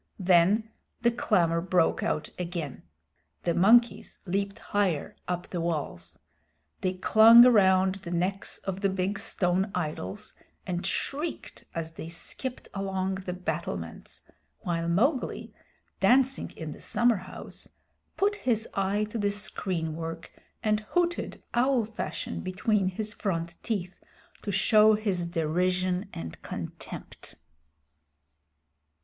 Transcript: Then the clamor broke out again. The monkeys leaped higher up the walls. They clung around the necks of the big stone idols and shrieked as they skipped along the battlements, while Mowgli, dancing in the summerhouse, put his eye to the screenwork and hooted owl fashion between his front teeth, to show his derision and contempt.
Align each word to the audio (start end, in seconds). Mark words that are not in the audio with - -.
Then 0.17 0.71
the 1.03 1.11
clamor 1.11 1.61
broke 1.61 2.01
out 2.01 2.31
again. 2.39 2.81
The 3.43 3.53
monkeys 3.53 4.17
leaped 4.25 4.57
higher 4.57 5.15
up 5.27 5.47
the 5.49 5.61
walls. 5.61 6.17
They 6.79 6.93
clung 6.95 7.45
around 7.45 7.95
the 8.01 8.09
necks 8.09 8.57
of 8.63 8.81
the 8.81 8.89
big 8.89 9.19
stone 9.19 9.69
idols 9.75 10.33
and 10.65 10.83
shrieked 10.87 11.65
as 11.75 11.91
they 11.91 12.09
skipped 12.09 12.67
along 12.73 13.13
the 13.13 13.33
battlements, 13.33 14.23
while 14.61 14.87
Mowgli, 14.89 15.53
dancing 15.99 16.49
in 16.57 16.71
the 16.71 16.81
summerhouse, 16.81 17.69
put 18.17 18.37
his 18.37 18.67
eye 18.73 19.03
to 19.03 19.19
the 19.19 19.29
screenwork 19.29 20.31
and 20.63 20.79
hooted 20.79 21.43
owl 21.53 21.85
fashion 21.85 22.39
between 22.41 22.87
his 22.87 23.13
front 23.13 23.55
teeth, 23.61 23.99
to 24.41 24.51
show 24.51 24.95
his 24.95 25.27
derision 25.27 26.09
and 26.11 26.41
contempt. 26.41 27.35